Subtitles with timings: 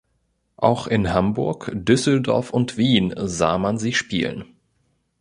[0.57, 4.45] Auch in Hamburg, Düsseldorf und Wien sah man sie spielen.